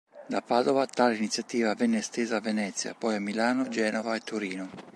Da 0.29 0.41
Padova 0.41 0.87
tale 0.87 1.15
iniziativa 1.15 1.75
venne 1.75 1.99
estesa 1.99 2.37
a 2.37 2.41
Venezia, 2.41 2.95
poi 2.95 3.13
a 3.13 3.19
Milano, 3.19 3.69
Genova 3.69 4.15
e 4.15 4.21
Torino. 4.21 4.69